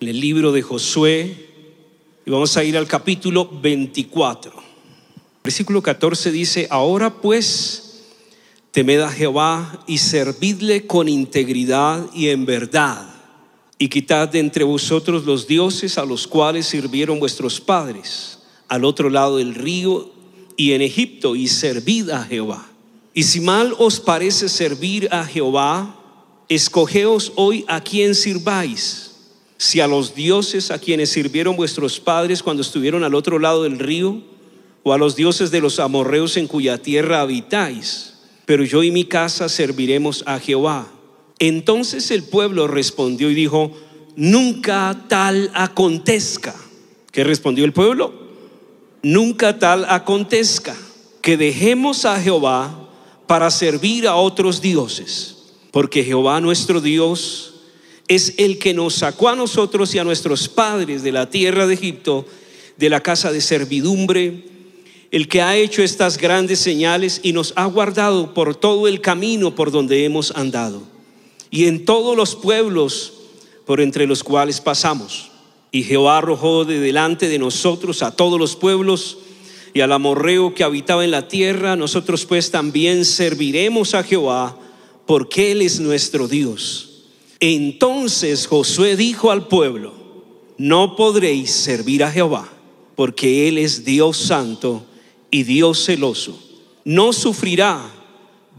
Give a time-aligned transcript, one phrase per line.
[0.00, 1.48] en el libro de Josué
[2.24, 4.50] y vamos a ir al capítulo 24.
[5.44, 8.06] Versículo 14 dice, ahora pues
[8.70, 13.14] temed a Jehová y servidle con integridad y en verdad
[13.76, 18.38] y quitad de entre vosotros los dioses a los cuales sirvieron vuestros padres
[18.68, 20.10] al otro lado del río
[20.56, 22.66] y en Egipto y servid a Jehová.
[23.12, 25.94] Y si mal os parece servir a Jehová,
[26.48, 29.09] escogeos hoy a quien sirváis,
[29.60, 33.78] si a los dioses a quienes sirvieron vuestros padres cuando estuvieron al otro lado del
[33.78, 34.22] río,
[34.82, 38.14] o a los dioses de los amorreos en cuya tierra habitáis,
[38.46, 40.90] pero yo y mi casa serviremos a Jehová.
[41.38, 43.70] Entonces el pueblo respondió y dijo,
[44.16, 46.54] nunca tal acontezca.
[47.12, 48.14] ¿Qué respondió el pueblo?
[49.02, 50.74] Nunca tal acontezca
[51.20, 52.88] que dejemos a Jehová
[53.26, 55.36] para servir a otros dioses,
[55.70, 57.59] porque Jehová nuestro Dios
[58.10, 61.74] es el que nos sacó a nosotros y a nuestros padres de la tierra de
[61.74, 62.26] Egipto,
[62.76, 64.42] de la casa de servidumbre,
[65.12, 69.54] el que ha hecho estas grandes señales y nos ha guardado por todo el camino
[69.54, 70.82] por donde hemos andado
[71.52, 73.12] y en todos los pueblos
[73.64, 75.30] por entre los cuales pasamos.
[75.70, 79.18] Y Jehová arrojó de delante de nosotros a todos los pueblos
[79.72, 81.76] y al amorreo que habitaba en la tierra.
[81.76, 84.58] Nosotros pues también serviremos a Jehová
[85.06, 86.89] porque Él es nuestro Dios.
[87.40, 89.94] Entonces Josué dijo al pueblo,
[90.58, 92.48] no podréis servir a Jehová
[92.94, 94.84] porque Él es Dios santo
[95.30, 96.38] y Dios celoso.
[96.84, 97.90] No sufrirá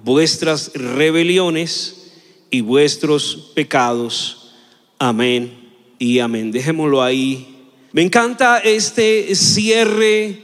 [0.03, 2.11] vuestras rebeliones
[2.49, 4.53] y vuestros pecados.
[4.97, 5.51] Amén
[5.99, 6.51] y amén.
[6.51, 7.55] Dejémoslo ahí.
[7.91, 10.41] Me encanta este cierre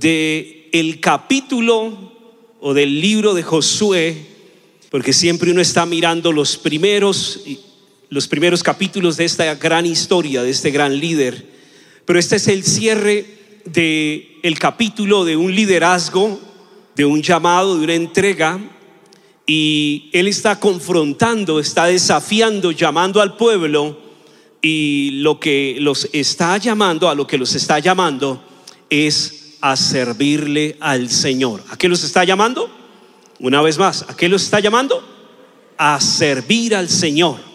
[0.00, 2.12] de capítulo
[2.60, 4.26] o del libro de Josué,
[4.88, 7.42] porque siempre uno está mirando los primeros
[8.10, 11.46] los primeros capítulos de esta gran historia, de este gran líder.
[12.04, 13.26] Pero este es el cierre
[13.64, 16.40] de el capítulo de un liderazgo,
[16.94, 18.60] de un llamado, de una entrega
[19.46, 23.98] y él está confrontando, está desafiando, llamando al pueblo
[24.62, 28.42] y lo que los está llamando, a lo que los está llamando
[28.88, 31.62] es a servirle al Señor.
[31.70, 32.70] ¿A qué los está llamando?
[33.38, 35.02] Una vez más, ¿a qué los está llamando?
[35.76, 37.53] A servir al Señor.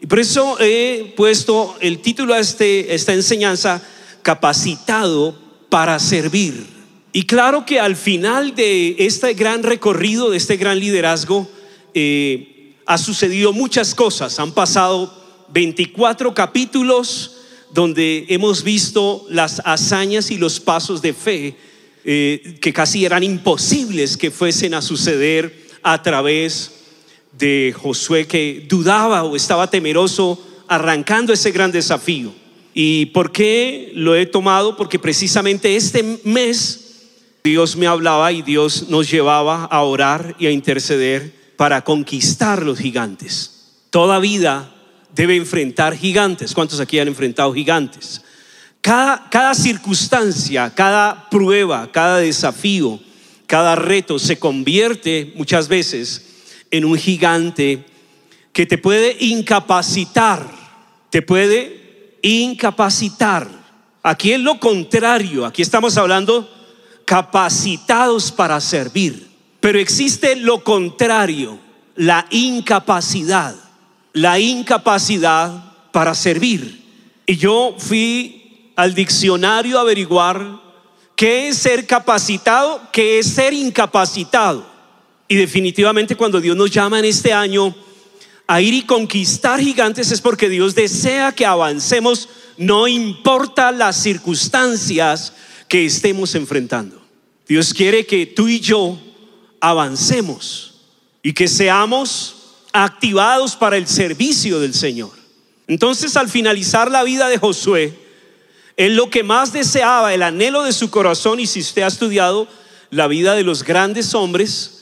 [0.00, 3.82] Y por eso he puesto el título a este, esta enseñanza,
[4.22, 6.66] capacitado para servir.
[7.12, 11.48] Y claro que al final de este gran recorrido, de este gran liderazgo,
[11.94, 14.38] eh, ha sucedido muchas cosas.
[14.38, 17.36] Han pasado 24 capítulos
[17.72, 21.56] donde hemos visto las hazañas y los pasos de fe
[22.04, 26.75] eh, que casi eran imposibles que fuesen a suceder a través
[27.38, 32.32] de Josué que dudaba o estaba temeroso arrancando ese gran desafío.
[32.74, 34.76] ¿Y por qué lo he tomado?
[34.76, 36.86] Porque precisamente este mes
[37.42, 42.78] Dios me hablaba y Dios nos llevaba a orar y a interceder para conquistar los
[42.78, 43.52] gigantes.
[43.90, 44.74] Toda vida
[45.14, 46.52] debe enfrentar gigantes.
[46.52, 48.20] ¿Cuántos aquí han enfrentado gigantes?
[48.80, 53.00] Cada, cada circunstancia, cada prueba, cada desafío,
[53.46, 56.25] cada reto se convierte muchas veces
[56.70, 57.84] en un gigante
[58.52, 60.46] que te puede incapacitar,
[61.10, 63.48] te puede incapacitar.
[64.02, 66.50] Aquí es lo contrario, aquí estamos hablando
[67.04, 69.28] capacitados para servir.
[69.60, 71.58] Pero existe lo contrario,
[71.94, 73.56] la incapacidad,
[74.12, 76.84] la incapacidad para servir.
[77.26, 80.60] Y yo fui al diccionario a averiguar
[81.16, 84.75] qué es ser capacitado, qué es ser incapacitado.
[85.28, 87.74] Y definitivamente cuando Dios nos llama en este año
[88.46, 95.32] a ir y conquistar gigantes es porque Dios desea que avancemos, no importa las circunstancias
[95.68, 97.02] que estemos enfrentando.
[97.48, 98.98] Dios quiere que tú y yo
[99.60, 100.74] avancemos
[101.22, 102.36] y que seamos
[102.72, 105.10] activados para el servicio del Señor.
[105.66, 107.98] Entonces al finalizar la vida de Josué,
[108.76, 112.46] él lo que más deseaba, el anhelo de su corazón, y si usted ha estudiado
[112.90, 114.75] la vida de los grandes hombres,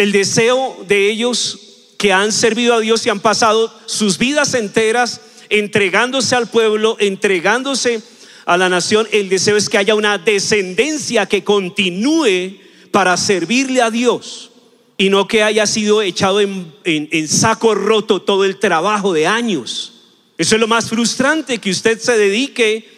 [0.00, 1.58] el deseo de ellos
[1.98, 5.20] que han servido a Dios y han pasado sus vidas enteras
[5.50, 8.02] entregándose al pueblo, entregándose
[8.46, 12.56] a la nación, el deseo es que haya una descendencia que continúe
[12.90, 14.50] para servirle a Dios
[14.96, 19.92] y no que haya sido echado en, saco roto todo el trabajo de años.
[20.38, 22.88] Eso es lo más frustrante, que usted se dedique,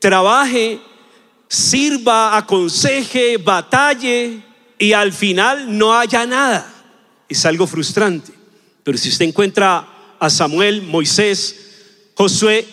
[0.00, 0.80] trabaje,
[1.48, 4.42] sirva, aconseje, batalle
[4.78, 6.70] y al final no haya nada.
[7.28, 8.32] Es algo frustrante.
[8.82, 9.88] Pero si usted encuentra
[10.18, 11.56] a Samuel, Moisés,
[12.14, 12.66] Josué,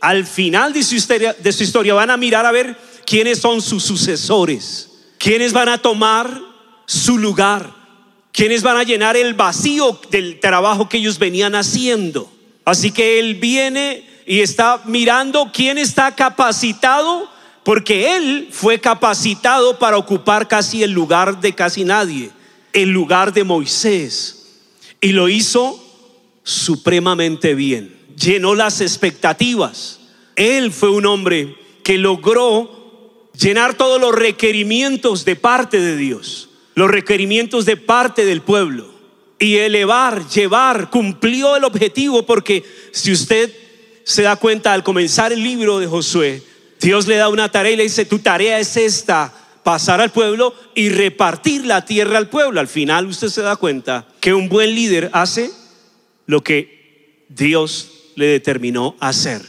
[0.00, 2.76] al final de su, historia, de su historia van a mirar a ver
[3.06, 6.40] quiénes son sus sucesores, quiénes van a tomar
[6.86, 7.72] su lugar,
[8.32, 12.30] quiénes van a llenar el vacío del trabajo que ellos venían haciendo.
[12.64, 17.30] Así que él viene y está mirando quién está capacitado,
[17.64, 22.30] porque él fue capacitado para ocupar casi el lugar de casi nadie,
[22.72, 24.60] el lugar de Moisés.
[25.00, 25.78] Y lo hizo
[26.42, 30.00] supremamente bien, llenó las expectativas.
[30.36, 36.90] Él fue un hombre que logró llenar todos los requerimientos de parte de Dios, los
[36.90, 38.92] requerimientos de parte del pueblo
[39.42, 42.62] y elevar, llevar, cumplió el objetivo porque
[42.92, 43.52] si usted
[44.04, 46.42] se da cuenta al comenzar el libro de Josué,
[46.82, 49.32] Dios le da una tarea y le dice, tu tarea es esta,
[49.62, 52.60] pasar al pueblo y repartir la tierra al pueblo.
[52.60, 55.50] Al final usted se da cuenta que un buen líder hace
[56.26, 59.42] lo que Dios le determinó hacer.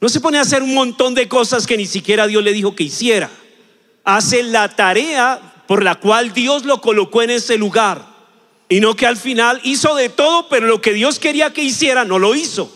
[0.00, 2.74] No se pone a hacer un montón de cosas que ni siquiera Dios le dijo
[2.74, 3.30] que hiciera.
[4.04, 8.08] Hace la tarea por la cual Dios lo colocó en ese lugar.
[8.70, 12.04] Y no que al final hizo de todo, pero lo que Dios quería que hiciera
[12.04, 12.74] no lo hizo.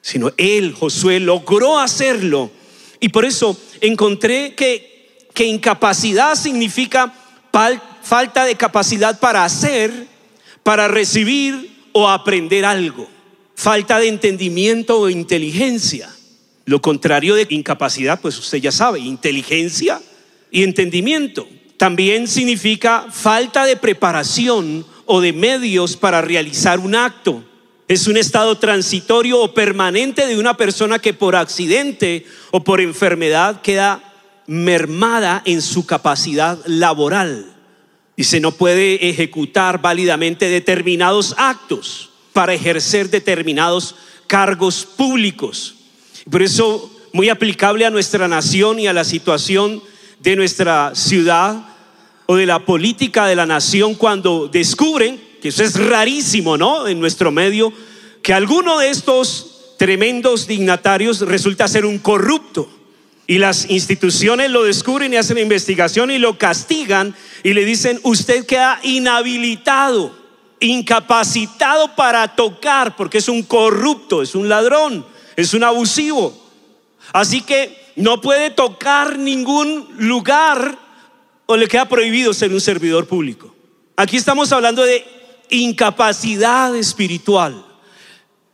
[0.00, 2.50] Sino él, Josué, logró hacerlo.
[3.04, 7.12] Y por eso encontré que, que incapacidad significa
[8.02, 10.06] falta de capacidad para hacer,
[10.62, 13.06] para recibir o aprender algo.
[13.56, 16.08] Falta de entendimiento o inteligencia.
[16.64, 20.00] Lo contrario de incapacidad, pues usted ya sabe, inteligencia
[20.50, 21.46] y entendimiento.
[21.76, 27.44] También significa falta de preparación o de medios para realizar un acto.
[27.86, 33.60] Es un estado transitorio o permanente de una persona que por accidente o por enfermedad
[33.60, 34.14] queda
[34.46, 37.54] mermada en su capacidad laboral
[38.16, 43.96] y se no puede ejecutar válidamente determinados actos para ejercer determinados
[44.26, 45.74] cargos públicos.
[46.30, 49.82] Por eso, muy aplicable a nuestra nación y a la situación
[50.20, 51.68] de nuestra ciudad
[52.26, 56.86] o de la política de la nación cuando descubren, eso es rarísimo, ¿no?
[56.86, 57.72] En nuestro medio,
[58.22, 62.68] que alguno de estos tremendos dignatarios resulta ser un corrupto.
[63.26, 68.44] Y las instituciones lo descubren y hacen investigación y lo castigan y le dicen, usted
[68.44, 70.14] queda inhabilitado,
[70.60, 75.06] incapacitado para tocar, porque es un corrupto, es un ladrón,
[75.36, 76.38] es un abusivo.
[77.12, 80.78] Así que no puede tocar ningún lugar
[81.46, 83.54] o le queda prohibido ser un servidor público.
[83.96, 85.04] Aquí estamos hablando de
[85.50, 87.64] incapacidad espiritual.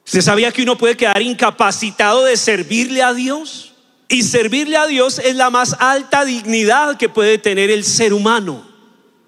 [0.05, 3.75] ¿Usted sabía que uno puede quedar incapacitado de servirle a Dios?
[4.09, 8.69] Y servirle a Dios es la más alta dignidad que puede tener el ser humano.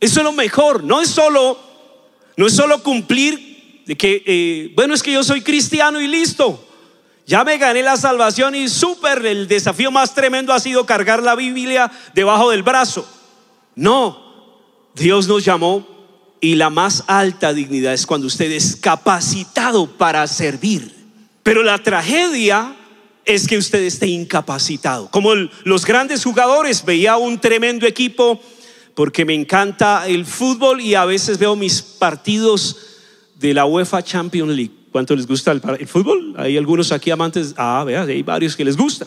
[0.01, 0.83] Eso es lo mejor.
[0.83, 1.57] No es solo,
[2.37, 6.67] no es solo cumplir de que, eh, bueno, es que yo soy cristiano y listo.
[7.27, 11.37] Ya me gané la salvación y súper, el desafío más tremendo ha sido cargar la
[11.37, 13.07] Biblia debajo del brazo.
[13.77, 14.59] No,
[14.95, 15.87] Dios nos llamó
[16.43, 20.93] y la más alta dignidad es cuando usted es capacitado para servir.
[21.45, 22.75] Pero la tragedia
[23.25, 25.09] es que usted esté incapacitado.
[25.13, 28.41] Como los grandes jugadores, veía un tremendo equipo
[28.97, 32.77] porque me encanta el fútbol y a veces veo mis partidos
[33.37, 34.73] de la UEFA Champions League.
[34.91, 36.35] ¿Cuánto les gusta el, fútbol?
[36.37, 37.55] Hay algunos aquí amantes.
[37.57, 39.07] Ah, vea, hay varios que les gusta.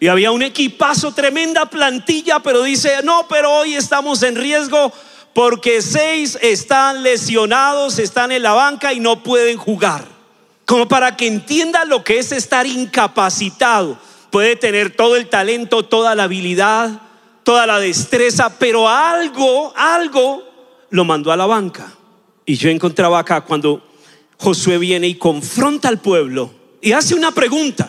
[0.00, 4.92] Y había un equipazo, tremenda plantilla, pero dice, no, pero hoy estamos en riesgo
[5.34, 10.06] porque seis están lesionados, están en la banca y no pueden jugar.
[10.64, 13.98] Como para que entienda lo que es estar incapacitado.
[14.30, 17.02] Puede tener todo el talento, toda la habilidad,
[17.42, 20.42] toda la destreza, pero algo, algo
[20.90, 21.92] lo mandó a la banca.
[22.46, 23.82] Y yo encontraba acá cuando
[24.38, 26.50] Josué viene y confronta al pueblo
[26.80, 27.88] y hace una pregunta.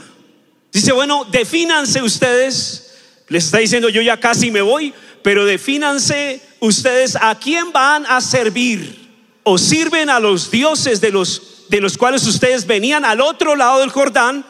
[0.72, 2.82] Dice, bueno, defínanse ustedes.
[3.28, 4.94] Les está diciendo, yo ya casi me voy,
[5.26, 9.04] pero defínanse ustedes a quién van a servir.
[9.42, 13.80] O sirven a los dioses de los, de los cuales ustedes venían al otro lado
[13.80, 14.46] del Jordán.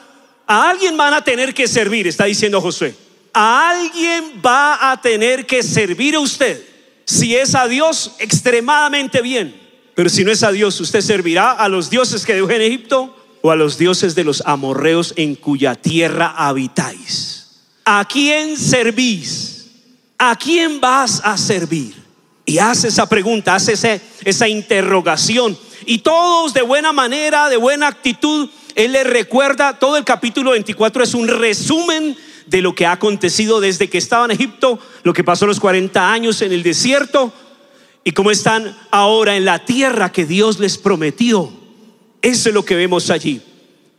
[0.45, 2.93] A alguien van a tener que servir, está diciendo Josué
[3.37, 6.63] a alguien va a tener que servir a usted.
[7.03, 9.53] Si es a Dios, extremadamente bien.
[9.93, 13.13] Pero si no es a Dios, usted servirá a los dioses que dejó en Egipto
[13.41, 17.59] o a los dioses de los amorreos en cuya tierra habitáis.
[17.83, 19.54] ¿A quién servís?
[20.17, 22.05] ¿A quién vas a servir?
[22.45, 25.57] Y hace esa pregunta, hace esa, interrogación.
[25.85, 31.03] Y todos de buena manera, de buena actitud, Él le recuerda, todo el capítulo 24
[31.03, 35.23] es un resumen de lo que ha acontecido desde que estaba en Egipto, lo que
[35.23, 37.33] pasó los 40 años en el desierto
[38.03, 41.51] y cómo están ahora en la tierra que Dios les prometió.
[42.21, 43.41] Eso es lo que vemos allí.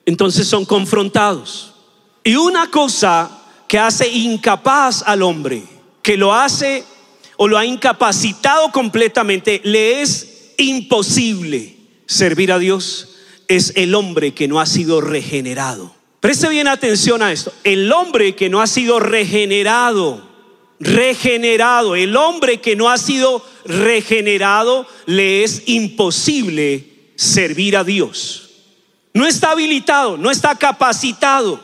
[0.05, 1.75] Entonces son confrontados.
[2.23, 3.31] Y una cosa
[3.67, 5.65] que hace incapaz al hombre,
[6.07, 6.85] que lo hace
[7.37, 11.75] o lo ha incapacitado completamente, le es imposible
[12.07, 13.17] servir a Dios,
[13.49, 15.93] es el hombre que no ha sido regenerado.
[16.21, 17.53] Preste bien atención a esto.
[17.65, 20.25] El hombre que no ha sido regenerado,
[20.79, 26.85] regenerado, el hombre que no ha sido regenerado, le es imposible
[27.17, 28.51] servir a Dios.
[29.13, 31.59] No está habilitado, no está capacitado.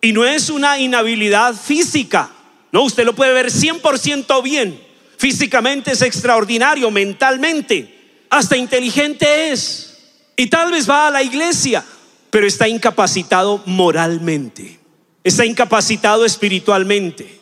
[0.00, 2.30] Y no es una inhabilidad física.
[2.72, 4.80] No, usted lo puede ver 100% bien.
[5.18, 9.98] Físicamente es extraordinario, mentalmente, hasta inteligente es.
[10.36, 11.84] Y tal vez va a la iglesia,
[12.30, 14.78] pero está incapacitado moralmente.
[15.24, 17.40] Está incapacitado espiritualmente.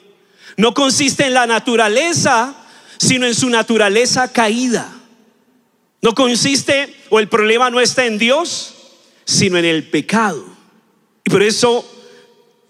[0.56, 2.54] No consiste en la naturaleza,
[2.98, 4.88] sino en su naturaleza caída.
[6.00, 8.74] No consiste, o el problema no está en Dios,
[9.24, 10.44] sino en el pecado.
[11.24, 11.84] Y por eso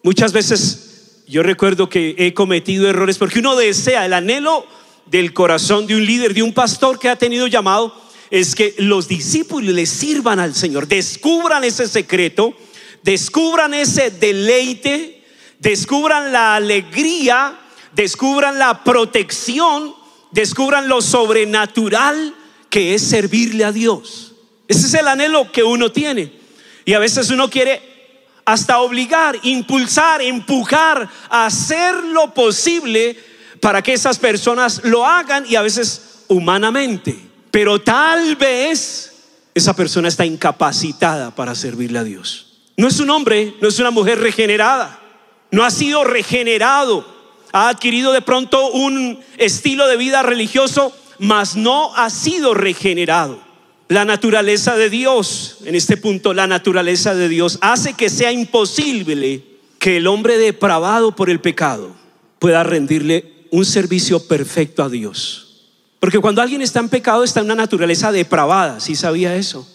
[0.03, 0.84] muchas veces
[1.27, 4.67] yo recuerdo que he cometido errores porque uno desea el anhelo
[5.07, 7.95] del corazón de un líder, de un pastor que ha tenido llamado,
[8.31, 12.55] es que los discípulos le sirvan al Señor, descubran ese secreto,
[13.03, 15.23] descubran ese deleite,
[15.61, 17.59] descubran la alegría,
[17.93, 19.95] descubran la protección,
[20.31, 22.35] descubran lo sobrenatural
[22.69, 24.33] que es servirle a Dios.
[24.67, 26.33] Ese es el anhelo que uno tiene.
[26.85, 27.94] Y a veces uno quiere
[28.45, 33.19] hasta obligar, impulsar, empujar a hacer lo posible
[33.61, 37.19] para que esas personas lo hagan y a veces humanamente.
[37.51, 39.15] Pero tal vez
[39.55, 42.59] esa persona está incapacitada para servirle a Dios.
[42.77, 45.01] No es un hombre, no es una mujer regenerada,
[45.53, 47.07] no ha sido regenerado,
[47.53, 53.44] ha adquirido de pronto un estilo de vida religioso, mas no ha sido regenerado.
[53.89, 59.43] La naturaleza de Dios, en este punto, la naturaleza de Dios hace que sea imposible
[59.79, 61.95] que el hombre depravado por el pecado
[62.39, 65.69] pueda rendirle un servicio perfecto a Dios.
[66.01, 69.69] Porque cuando alguien está en pecado está en una naturaleza depravada, si sabía eso?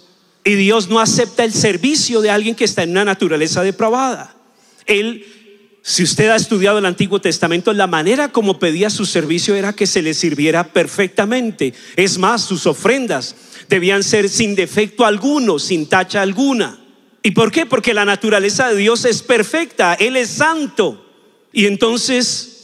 [0.43, 4.35] Y Dios no acepta el servicio de alguien que está en una naturaleza depravada.
[4.87, 5.25] Él,
[5.83, 9.85] si usted ha estudiado el Antiguo Testamento, la manera como pedía su servicio era que
[9.85, 11.75] se le sirviera perfectamente.
[11.95, 13.35] Es más, sus ofrendas
[13.69, 16.77] debían ser sin defecto alguno, sin tacha alguna.
[17.21, 17.67] ¿Y por qué?
[17.67, 21.05] Porque la naturaleza de Dios es perfecta, Él es santo.
[21.53, 22.55] Y entonces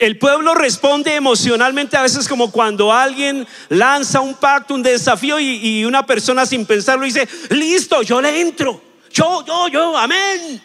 [0.00, 5.84] el pueblo responde emocionalmente a veces como cuando alguien lanza un pacto, un desafío y,
[5.84, 8.80] una persona sin pensarlo dice, listo, yo le entro,
[9.12, 10.60] yo, yo, yo, amén.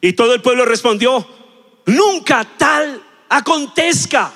[0.00, 1.26] Y todo el pueblo respondió,
[1.84, 4.32] nunca tal acontezca,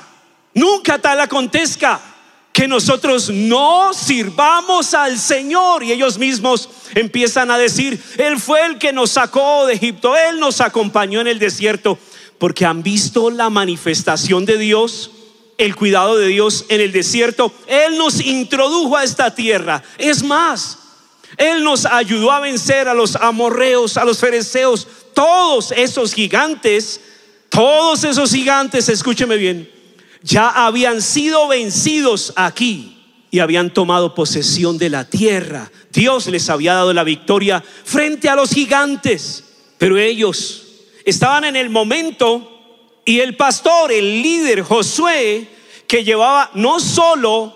[0.53, 2.14] nunca tal acontezca
[2.55, 5.83] que nosotros no sirvamos al Señor.
[5.83, 10.39] Y ellos mismos empiezan a decir, Él fue el que nos sacó de Egipto, Él
[10.39, 11.99] nos acompañó en el desierto
[12.39, 15.11] porque han visto la manifestación de Dios,
[15.59, 17.53] el cuidado de Dios en el desierto.
[17.67, 19.83] Él nos introdujo a esta tierra.
[19.99, 20.79] Es más,
[21.37, 27.01] Él nos ayudó a vencer a los amorreos, a los fereceos, todos esos gigantes,
[27.49, 29.74] todos esos gigantes, escúcheme bien,
[30.25, 32.97] ya habían sido vencidos aquí
[33.31, 35.71] y habían tomado posesión de la tierra.
[35.93, 39.45] Dios les había dado la victoria frente a los gigantes,
[39.77, 40.63] pero ellos
[41.05, 42.51] estaban en el momento
[43.05, 45.47] y el pastor, el líder Josué,
[45.87, 47.53] que llevaba no solo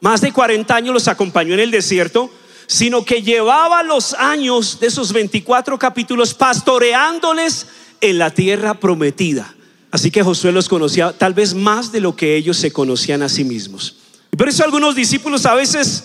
[0.00, 2.30] más de 40 años los acompañó en el desierto,
[2.66, 7.68] sino que llevaba los años de esos 24 capítulos pastoreándoles
[8.00, 9.54] en la tierra prometida.
[9.90, 13.28] Así que Josué los conocía tal vez más de lo que ellos se conocían a
[13.28, 13.96] sí mismos.
[14.36, 16.04] Por eso algunos discípulos a veces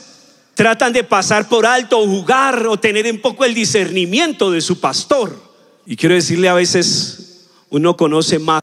[0.56, 4.80] tratan de pasar por alto o jugar o tener un poco el discernimiento de su
[4.80, 5.42] pastor.
[5.86, 8.62] Y quiero decirle a veces, uno conoce más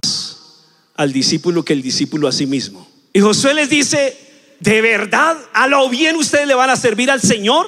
[0.97, 2.89] al discípulo que el discípulo a sí mismo.
[3.13, 4.17] Y Josué les dice,
[4.61, 7.67] ¿de verdad a lo bien ustedes le van a servir al Señor?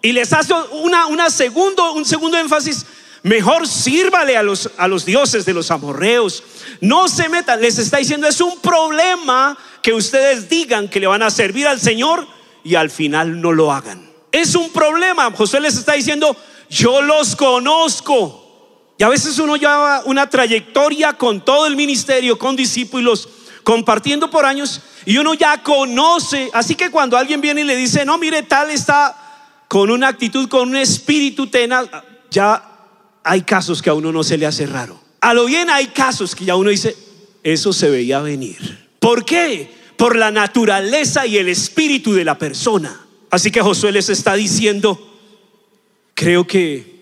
[0.00, 2.86] Y les hace una, una segundo, un segundo énfasis.
[3.22, 6.42] Mejor sírvale a los, a los dioses de los amorreos.
[6.80, 7.60] No se metan.
[7.60, 11.80] Les está diciendo, es un problema que ustedes digan que le van a servir al
[11.80, 12.26] Señor
[12.62, 14.08] y al final no lo hagan.
[14.30, 15.30] Es un problema.
[15.32, 16.36] Josué les está diciendo,
[16.70, 18.44] yo los conozco.
[18.98, 23.28] Y a veces uno lleva una trayectoria con todo el ministerio, con discípulos,
[23.62, 26.50] compartiendo por años, y uno ya conoce.
[26.52, 29.16] Así que cuando alguien viene y le dice, no, mire, tal está
[29.68, 31.86] con una actitud, con un espíritu tenaz,
[32.30, 32.67] ya
[33.28, 35.00] hay casos que a uno no se le hace raro.
[35.20, 36.96] A lo bien hay casos que ya uno dice,
[37.42, 38.88] eso se veía venir.
[38.98, 39.70] ¿Por qué?
[39.96, 43.06] Por la naturaleza y el espíritu de la persona.
[43.30, 44.98] Así que Josué les está diciendo,
[46.14, 46.98] creo que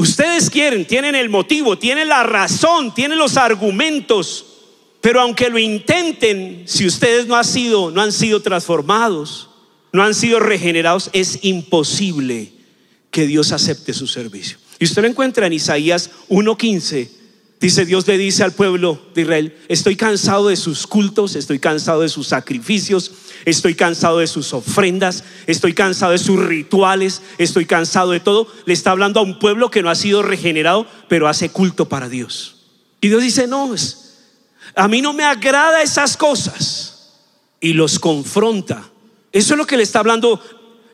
[0.00, 4.46] Ustedes quieren, tienen el motivo, tienen la razón, tienen los argumentos,
[5.02, 9.50] pero aunque lo intenten, si ustedes no han sido, no han sido transformados,
[9.92, 12.50] no han sido regenerados, es imposible
[13.10, 14.56] que Dios acepte su servicio.
[14.80, 17.20] Y usted lo encuentra en Isaías 1:15
[17.60, 22.00] Dice Dios le dice al pueblo de Israel, estoy cansado de sus cultos, estoy cansado
[22.00, 23.12] de sus sacrificios,
[23.44, 28.48] estoy cansado de sus ofrendas, estoy cansado de sus rituales, estoy cansado de todo.
[28.64, 32.08] Le está hablando a un pueblo que no ha sido regenerado, pero hace culto para
[32.08, 32.56] Dios.
[33.02, 33.74] Y Dios dice, no,
[34.74, 37.18] a mí no me agrada esas cosas.
[37.60, 38.88] Y los confronta.
[39.32, 40.42] Eso es lo que le está hablando,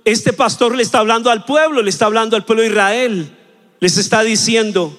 [0.05, 3.36] este pastor le está hablando al pueblo, le está hablando al pueblo de Israel.
[3.81, 4.97] Les está diciendo,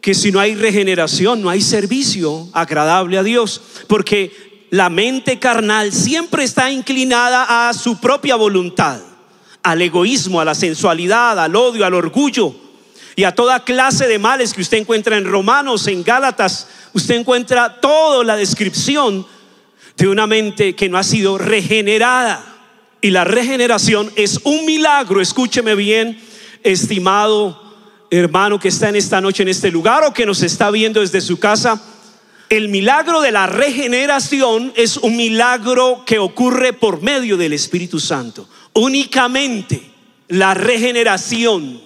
[0.00, 5.92] que si no hay regeneración, no hay servicio agradable a Dios, porque la mente carnal
[5.92, 9.00] siempre está inclinada a su propia voluntad,
[9.62, 12.54] al egoísmo, a la sensualidad, al odio, al orgullo
[13.16, 17.80] y a toda clase de males que usted encuentra en Romanos, en Gálatas, usted encuentra
[17.80, 19.26] toda la descripción
[19.96, 22.46] de una mente que no ha sido regenerada.
[23.02, 26.18] Y la regeneración es un milagro, escúcheme bien,
[26.62, 27.69] estimado
[28.10, 31.20] hermano que está en esta noche en este lugar o que nos está viendo desde
[31.20, 31.80] su casa,
[32.48, 38.48] el milagro de la regeneración es un milagro que ocurre por medio del Espíritu Santo.
[38.72, 39.80] Únicamente
[40.28, 41.80] la regeneración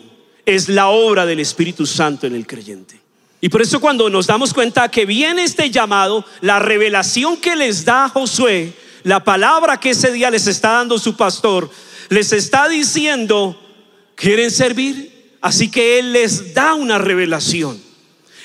[0.46, 2.98] es la obra del Espíritu Santo en el creyente.
[3.42, 7.84] Y por eso cuando nos damos cuenta que viene este llamado, la revelación que les
[7.84, 11.70] da Josué, la palabra que ese día les está dando su pastor,
[12.08, 13.60] les está diciendo,
[14.14, 15.13] ¿quieren servir?
[15.44, 17.78] Así que Él les da una revelación.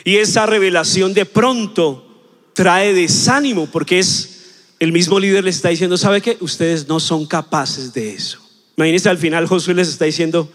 [0.03, 2.05] Y esa revelación de pronto
[2.53, 6.35] trae desánimo porque es el mismo líder le está diciendo, ¿sabe qué?
[6.41, 8.41] Ustedes no son capaces de eso.
[8.75, 10.51] Imagínense al final Josué les está diciendo,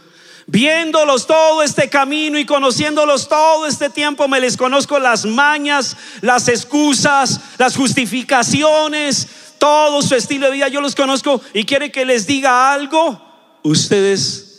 [0.47, 6.49] viéndolos todo este camino y conociéndolos todo este tiempo, me les conozco las mañas, las
[6.49, 12.27] excusas, las justificaciones, todo su estilo de vida, yo los conozco y quiere que les
[12.27, 13.19] diga algo.
[13.63, 14.54] Ustedes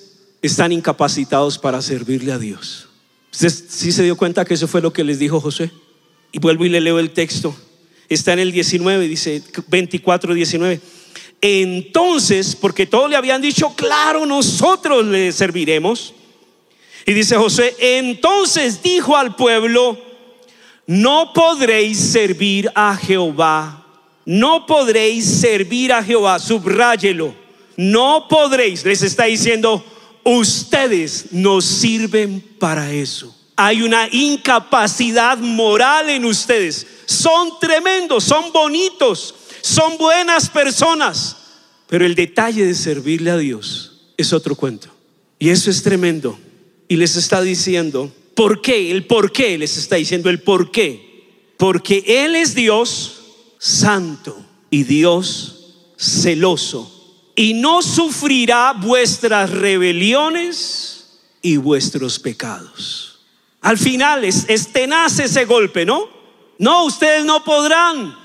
[0.46, 2.88] están incapacitados para servirle a Dios.
[3.32, 5.72] ¿Usted sí se dio cuenta que eso fue lo que les dijo José?
[6.32, 7.56] Y vuelvo y le leo el texto.
[8.08, 10.80] Está en el 19, dice 24, 19.
[11.42, 16.14] Entonces, porque todos le habían dicho, claro, nosotros le serviremos.
[17.06, 19.98] Y dice José, entonces dijo al pueblo,
[20.88, 23.86] no podréis servir a Jehová.
[24.26, 27.36] No podréis servir a Jehová, subráyelo.
[27.78, 29.84] No podréis, les está diciendo,
[30.26, 33.34] ustedes nos sirven para eso.
[33.56, 36.86] Hay una incapacidad moral en ustedes.
[37.06, 41.38] Son tremendos, son bonitos, son buenas personas.
[41.88, 44.90] Pero el detalle de servirle a Dios es otro cuento.
[45.40, 46.38] Y eso es tremendo.
[46.88, 48.92] Y les está diciendo, ¿por qué?
[48.92, 51.54] El por qué les está diciendo el por qué.
[51.58, 53.22] Porque Él es Dios
[53.60, 54.38] santo
[54.70, 56.95] y Dios celoso
[57.36, 63.20] y no sufrirá vuestras rebeliones y vuestros pecados.
[63.62, 66.08] Al final es, tenaz ese golpe, ¿no?
[66.58, 68.16] No, ustedes no podrán.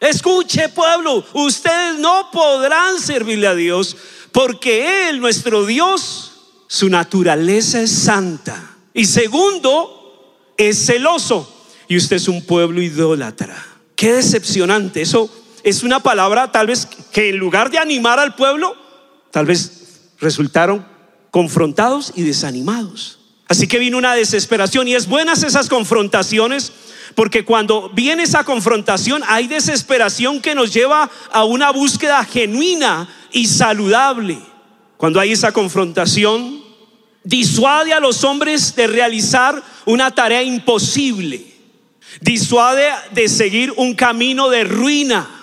[0.00, 3.96] Escuche pueblo, ustedes no podrán servirle a Dios
[4.32, 6.32] porque Él, nuestro Dios,
[6.66, 8.76] su naturaleza es santa.
[8.94, 11.54] Y segundo, es celoso.
[11.88, 13.56] Y usted es un pueblo idólatra.
[13.94, 15.02] Qué decepcionante.
[15.02, 15.30] Eso
[15.64, 18.76] es una palabra tal vez que en lugar de animar al pueblo,
[19.30, 20.86] tal vez resultaron
[21.30, 23.18] confrontados y desanimados.
[23.48, 26.72] Así que vino una desesperación y es buenas esas confrontaciones
[27.14, 33.46] porque cuando viene esa confrontación hay desesperación que nos lleva a una búsqueda genuina y
[33.46, 34.38] saludable.
[34.96, 36.62] Cuando hay esa confrontación,
[37.24, 41.46] disuade a los hombres de realizar una tarea imposible,
[42.20, 45.37] disuade de seguir un camino de ruina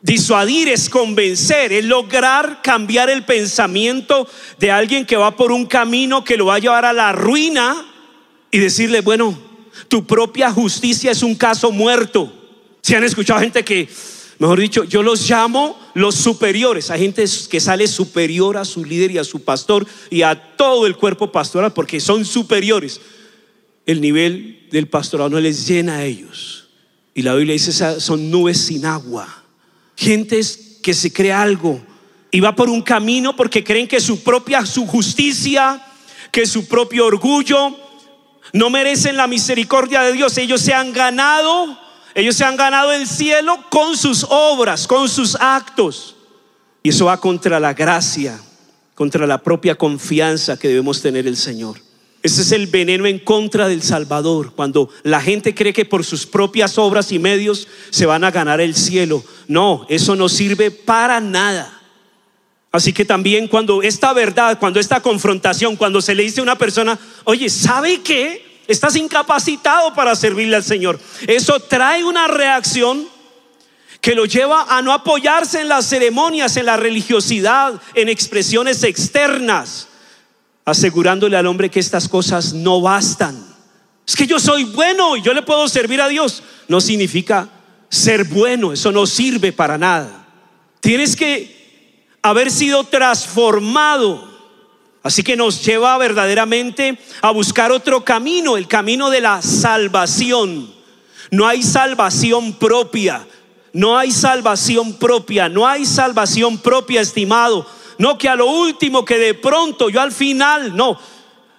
[0.00, 4.28] Disuadir es convencer, es lograr cambiar el pensamiento
[4.60, 7.84] de alguien que va por un camino que lo va a llevar a la ruina
[8.52, 9.36] y decirle, bueno,
[9.88, 12.32] tu propia justicia es un caso muerto.
[12.80, 13.88] Si han escuchado gente que,
[14.38, 19.10] mejor dicho, yo los llamo los superiores, hay gente que sale superior a su líder
[19.10, 23.00] y a su pastor y a todo el cuerpo pastoral porque son superiores.
[23.84, 26.68] El nivel del pastorado no les llena a ellos.
[27.14, 29.37] Y la Biblia dice, son nubes sin agua
[29.98, 31.80] gentes que se cree algo
[32.30, 35.84] y va por un camino porque creen que su propia su justicia,
[36.30, 37.76] que su propio orgullo
[38.52, 40.38] no merecen la misericordia de Dios.
[40.38, 41.76] Ellos se han ganado,
[42.14, 46.14] ellos se han ganado el cielo con sus obras, con sus actos.
[46.84, 48.40] Y eso va contra la gracia,
[48.94, 51.87] contra la propia confianza que debemos tener el Señor.
[52.22, 56.26] Ese es el veneno en contra del Salvador, cuando la gente cree que por sus
[56.26, 59.22] propias obras y medios se van a ganar el cielo.
[59.46, 61.80] No, eso no sirve para nada.
[62.72, 66.58] Así que también cuando esta verdad, cuando esta confrontación, cuando se le dice a una
[66.58, 68.62] persona, oye, ¿sabe qué?
[68.66, 71.00] Estás incapacitado para servirle al Señor.
[71.26, 73.08] Eso trae una reacción
[74.00, 79.87] que lo lleva a no apoyarse en las ceremonias, en la religiosidad, en expresiones externas
[80.70, 83.42] asegurándole al hombre que estas cosas no bastan.
[84.06, 86.42] Es que yo soy bueno y yo le puedo servir a Dios.
[86.68, 87.48] No significa
[87.88, 90.26] ser bueno, eso no sirve para nada.
[90.80, 94.28] Tienes que haber sido transformado.
[95.02, 100.70] Así que nos lleva verdaderamente a buscar otro camino, el camino de la salvación.
[101.30, 103.26] No hay salvación propia,
[103.72, 107.66] no hay salvación propia, no hay salvación propia, estimado.
[107.98, 110.98] No que a lo último, que de pronto, yo al final, no.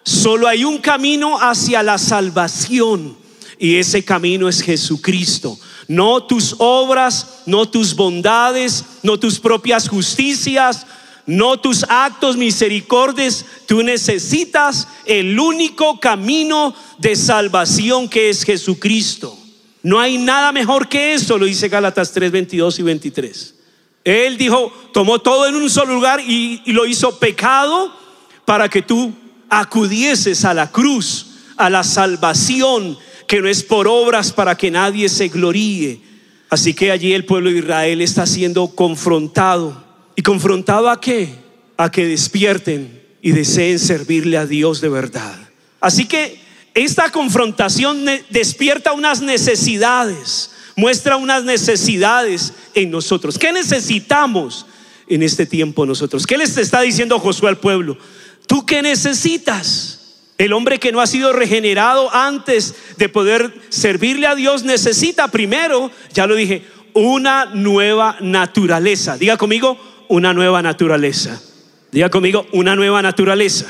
[0.03, 3.15] Solo hay un camino hacia la salvación
[3.59, 5.59] y ese camino es Jesucristo.
[5.87, 10.85] No tus obras, no tus bondades, no tus propias justicias,
[11.25, 13.45] no tus actos misericordes.
[13.67, 19.37] Tú necesitas el único camino de salvación que es Jesucristo.
[19.83, 23.55] No hay nada mejor que eso, lo dice Gálatas 3, 22 y 23.
[24.09, 27.93] Él dijo, tomó todo en un solo lugar y, lo hizo pecado
[28.43, 29.13] para que tú
[29.49, 35.09] acudieses a la cruz, a la salvación, que no es por obras para que nadie
[35.09, 36.01] se gloríe.
[36.49, 39.83] Así que allí el pueblo de Israel está siendo confrontado.
[40.15, 41.35] ¿Y confrontado a qué?
[41.77, 45.37] A que despierten y deseen servirle a Dios de verdad.
[45.79, 46.41] Así que
[46.73, 53.37] esta confrontación despierta unas necesidades muestra unas necesidades en nosotros.
[53.37, 54.65] ¿Qué necesitamos
[55.07, 56.25] en este tiempo nosotros?
[56.25, 57.97] ¿Qué les está diciendo Josué al pueblo?
[58.47, 59.97] ¿Tú qué necesitas?
[60.37, 65.91] El hombre que no ha sido regenerado antes de poder servirle a Dios necesita primero,
[66.13, 69.17] ya lo dije, una nueva naturaleza.
[69.17, 71.41] Diga conmigo, una nueva naturaleza.
[71.91, 73.65] Diga conmigo, una nueva naturaleza.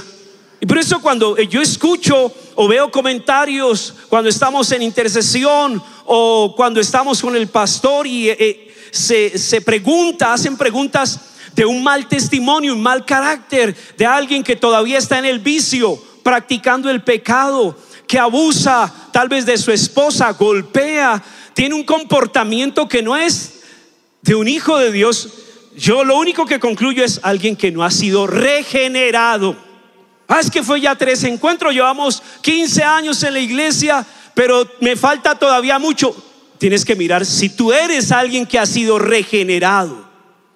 [0.62, 6.82] Y por eso cuando yo escucho o veo comentarios, cuando estamos en intercesión o cuando
[6.82, 11.20] estamos con el pastor y eh, se, se pregunta, hacen preguntas
[11.56, 16.02] de un mal testimonio, un mal carácter, de alguien que todavía está en el vicio,
[16.24, 23.02] practicando el pecado, que abusa tal vez de su esposa, golpea, tiene un comportamiento que
[23.02, 23.62] no es
[24.22, 25.30] de un hijo de Dios.
[25.78, 29.69] Yo lo único que concluyo es alguien que no ha sido regenerado.
[30.30, 34.06] Ah, es que fue ya tres encuentros, llevamos 15 años en la iglesia
[34.40, 36.16] pero me falta todavía mucho.
[36.58, 40.08] Tienes que mirar si tú eres alguien que ha sido regenerado,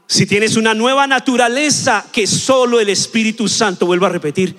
[0.08, 4.56] si tienes una nueva naturaleza que solo el Espíritu Santo, vuelvo a repetir,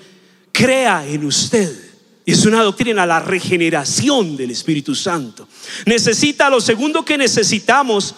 [0.51, 1.75] crea en usted.
[2.23, 5.47] Es una doctrina, la regeneración del Espíritu Santo.
[5.87, 8.13] Necesita lo segundo que necesitamos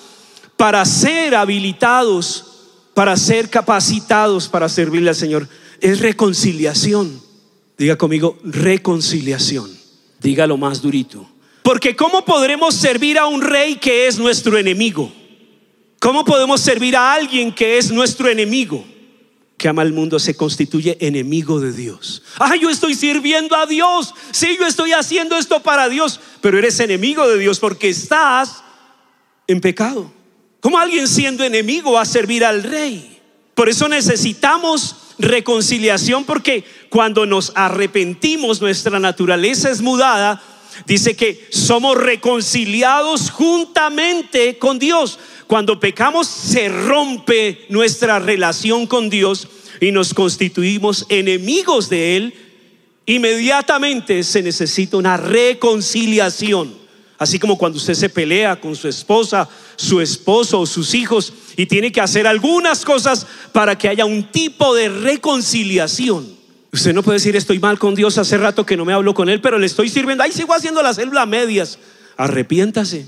[0.57, 2.47] para ser habilitados,
[2.93, 5.47] para ser capacitados para servirle al Señor,
[5.81, 7.21] es reconciliación.
[7.77, 9.69] Diga conmigo, reconciliación.
[10.19, 11.29] Dígalo más durito.
[11.61, 15.11] Porque ¿cómo podremos servir a un rey que es nuestro enemigo?
[15.99, 18.85] ¿Cómo podemos servir a alguien que es nuestro enemigo?
[19.57, 22.23] Que ama al mundo se constituye enemigo de Dios.
[22.39, 24.13] Ah, yo estoy sirviendo a Dios.
[24.31, 26.19] Sí, yo estoy haciendo esto para Dios.
[26.41, 28.63] Pero eres enemigo de Dios porque estás
[29.47, 30.11] en pecado.
[30.61, 33.19] ¿Cómo alguien siendo enemigo va a servir al rey?
[33.55, 40.41] Por eso necesitamos reconciliación porque cuando nos arrepentimos nuestra naturaleza es mudada.
[40.85, 45.19] Dice que somos reconciliados juntamente con Dios.
[45.47, 49.47] Cuando pecamos se rompe nuestra relación con Dios
[49.81, 52.33] y nos constituimos enemigos de Él.
[53.05, 56.86] Inmediatamente se necesita una reconciliación.
[57.17, 61.65] Así como cuando usted se pelea con su esposa, su esposo o sus hijos y
[61.65, 66.37] tiene que hacer algunas cosas para que haya un tipo de reconciliación.
[66.71, 69.29] Usted no puede decir estoy mal con Dios, hace rato que no me hablo con
[69.29, 70.23] Él, pero le estoy sirviendo.
[70.23, 71.79] Ahí sigo haciendo las células medias.
[72.17, 73.07] Arrepiéntase.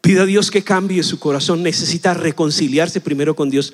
[0.00, 1.62] Pida a Dios que cambie su corazón.
[1.62, 3.72] Necesita reconciliarse primero con Dios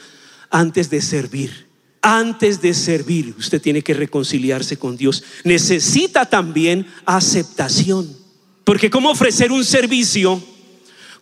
[0.50, 1.68] antes de servir.
[2.02, 5.22] Antes de servir, usted tiene que reconciliarse con Dios.
[5.44, 8.19] Necesita también aceptación.
[8.64, 10.42] Porque ¿cómo ofrecer un servicio?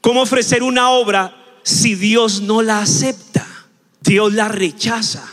[0.01, 3.47] ¿Cómo ofrecer una obra si Dios no la acepta?
[4.01, 5.29] Dios la rechaza.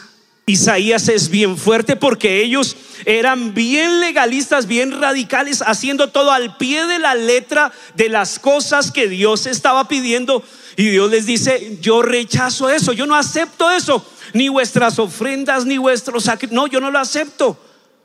[0.48, 6.86] Isaías es bien fuerte porque ellos eran bien legalistas, bien radicales, haciendo todo al pie
[6.86, 10.44] de la letra de las cosas que Dios estaba pidiendo.
[10.78, 15.78] Y Dios les dice, yo rechazo eso, yo no acepto eso, ni vuestras ofrendas, ni
[15.78, 17.58] vuestros sacrificios, no, yo no lo acepto.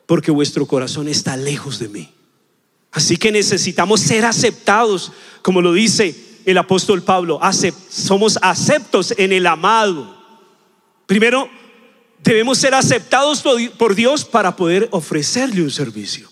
[0.06, 2.12] porque vuestro corazón está lejos de mí.
[2.92, 7.40] Así que necesitamos ser aceptados, como lo dice el apóstol Pablo,
[7.88, 10.16] somos aceptos en el amado.
[11.06, 11.48] Primero,
[12.22, 13.44] debemos ser aceptados
[13.78, 16.28] por Dios para poder ofrecerle un servicio,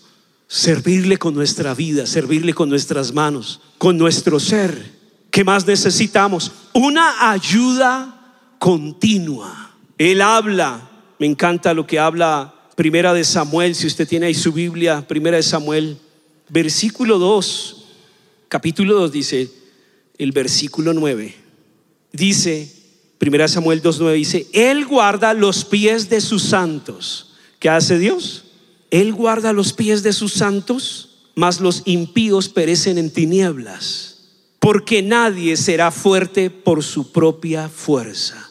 [0.47, 4.99] servirle con nuestra vida, servirle con nuestras manos, con nuestro ser.
[5.31, 6.51] ¿Qué más necesitamos?
[6.73, 8.19] Una ayuda
[8.57, 9.71] continua.
[9.97, 14.53] Él habla, me encanta lo que habla Primera de Samuel, si usted tiene ahí su
[14.53, 15.97] Biblia, Primera de Samuel,
[16.49, 17.85] versículo 2,
[18.47, 19.51] capítulo 2 dice,
[20.17, 21.35] el versículo 9,
[22.11, 22.79] dice,
[23.19, 27.33] Primera de Samuel 2.9 dice, Él guarda los pies de sus santos.
[27.59, 28.45] ¿Qué hace Dios?
[28.91, 34.19] Él guarda los pies de sus santos, mas los impíos perecen en tinieblas,
[34.59, 38.49] porque nadie será fuerte por su propia fuerza,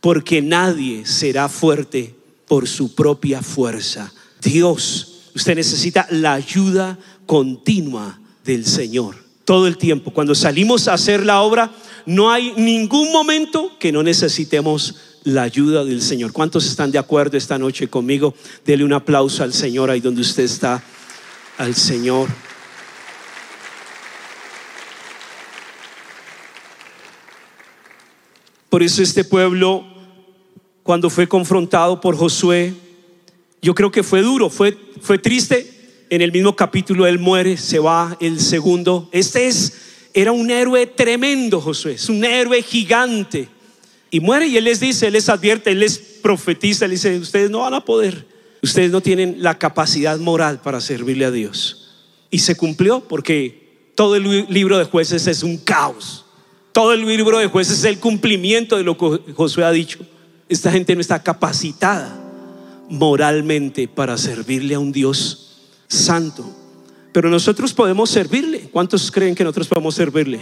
[0.00, 2.14] porque nadie será fuerte
[2.48, 4.12] por su propia fuerza.
[4.42, 6.98] Dios, usted necesita la ayuda
[7.28, 9.14] continua del Señor.
[9.44, 10.12] Todo el tiempo.
[10.14, 11.70] Cuando salimos a hacer la obra,
[12.06, 16.32] no hay ningún momento que no necesitemos la ayuda del Señor.
[16.32, 18.34] ¿Cuántos están de acuerdo esta noche conmigo?
[18.64, 20.82] Dele un aplauso al Señor ahí donde usted está,
[21.58, 22.30] al Señor.
[28.70, 29.84] Por eso este pueblo
[30.82, 32.72] cuando fue confrontado por Josué,
[33.60, 35.77] yo creo que fue duro, fue, fue triste.
[36.10, 39.08] En el mismo capítulo él muere, se va el segundo.
[39.12, 39.74] Este es,
[40.14, 43.48] era un héroe tremendo, Josué, es un héroe gigante.
[44.10, 47.50] Y muere y él les dice, él les advierte, él les profetiza, él dice, ustedes
[47.50, 48.26] no van a poder,
[48.62, 51.90] ustedes no tienen la capacidad moral para servirle a Dios.
[52.30, 56.24] Y se cumplió porque todo el libro de jueces es un caos.
[56.72, 59.98] Todo el libro de jueces es el cumplimiento de lo que Josué ha dicho.
[60.48, 62.18] Esta gente no está capacitada
[62.88, 65.47] moralmente para servirle a un Dios
[65.88, 66.44] santo.
[67.12, 68.68] Pero nosotros podemos servirle.
[68.70, 70.40] ¿Cuántos creen que nosotros podemos servirle?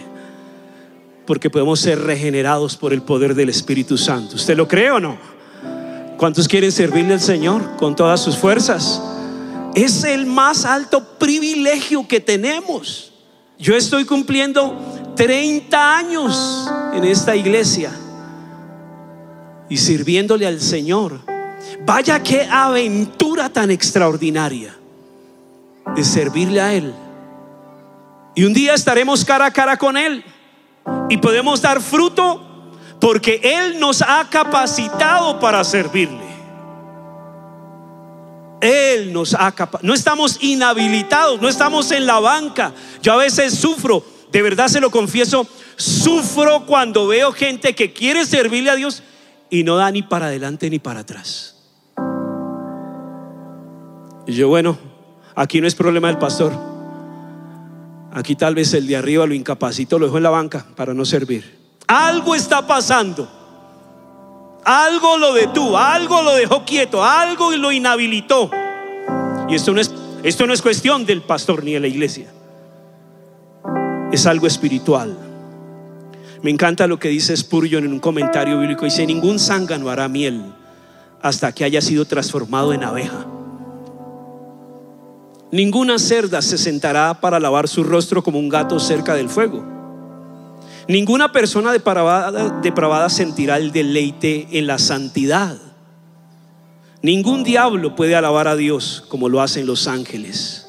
[1.27, 4.37] Porque podemos ser regenerados por el poder del Espíritu Santo.
[4.37, 5.17] ¿Usted lo cree o no?
[6.19, 9.01] ¿Cuántos quieren servirle al Señor con todas sus fuerzas?
[9.75, 13.13] Es el más alto privilegio que tenemos.
[13.59, 17.91] Yo estoy cumpliendo 30 años en esta iglesia
[19.69, 21.21] y sirviéndole al Señor.
[21.85, 24.77] Vaya qué aventura tan extraordinaria
[25.95, 26.95] de servirle a Él.
[28.35, 30.25] Y un día estaremos cara a cara con Él
[31.09, 32.43] y podemos dar fruto
[33.01, 36.27] porque Él nos ha capacitado para servirle.
[38.61, 39.87] Él nos ha capacitado.
[39.87, 42.73] No estamos inhabilitados, no estamos en la banca.
[43.03, 45.47] Yo a veces sufro, de verdad se lo confieso,
[45.77, 49.03] sufro cuando veo gente que quiere servirle a Dios
[49.51, 51.55] y no da ni para adelante ni para atrás.
[54.27, 54.77] Y yo, bueno,
[55.37, 56.53] aquí no es problema del pastor.
[58.13, 61.05] Aquí tal vez el de arriba lo incapacitó, lo dejó en la banca para no
[61.05, 61.59] servir.
[61.87, 63.31] Algo está pasando.
[64.65, 68.51] Algo lo detuvo, algo lo dejó quieto, algo lo inhabilitó.
[69.49, 69.95] Y esto no es,
[70.25, 72.33] esto no es cuestión del pastor ni de la iglesia.
[74.11, 75.17] Es algo espiritual.
[76.43, 78.87] Me encanta lo que dice Spurgeon en un comentario bíblico.
[78.87, 80.43] Dice, ningún zángano hará miel
[81.23, 83.27] hasta que haya sido transformado en abeja.
[85.53, 89.65] Ninguna cerda se sentará para lavar su rostro como un gato cerca del fuego.
[90.89, 95.57] Ninguna persona depravada, sentirá el deleite en la santidad.
[97.03, 100.67] Ningún diablo puede alabar a Dios como lo hacen los ángeles.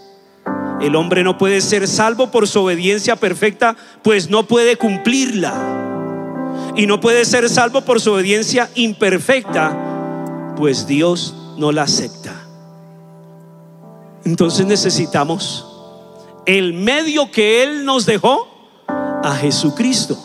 [0.80, 5.56] El hombre no puede ser salvo por su obediencia perfecta, pues no puede cumplirla.
[6.76, 12.47] Y no puede ser salvo por su obediencia imperfecta, pues Dios no la acepta.
[14.28, 15.66] Entonces necesitamos
[16.46, 18.46] el medio que Él nos dejó
[18.88, 20.18] a Jesucristo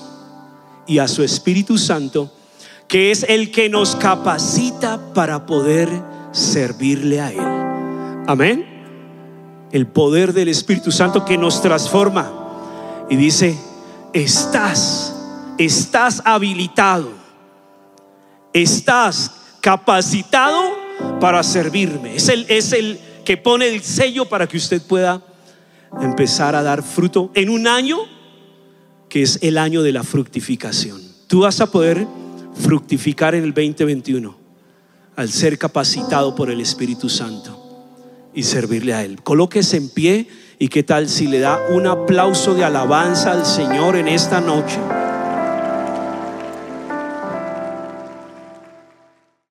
[0.89, 2.29] y a su Espíritu Santo,
[2.89, 5.89] que es el que nos capacita para poder
[6.33, 8.25] servirle a Él.
[8.27, 8.73] Amén
[9.71, 12.29] el poder del Espíritu Santo que nos transforma.
[13.09, 13.57] Y dice,
[14.13, 15.15] estás,
[15.59, 17.13] estás habilitado,
[18.53, 20.61] estás capacitado
[21.21, 22.17] para servirme.
[22.17, 25.23] Es el, es el que pone el sello para que usted pueda
[26.01, 27.99] empezar a dar fruto en un año
[29.09, 31.01] que es el año de la fructificación.
[31.27, 32.07] Tú vas a poder
[32.55, 34.35] fructificar en el 2021
[35.17, 37.59] al ser capacitado por el Espíritu Santo
[38.35, 39.23] y servirle a Él.
[39.23, 43.97] Colóquese en pie y qué tal si le da un aplauso de alabanza al Señor
[43.97, 44.79] en esta noche.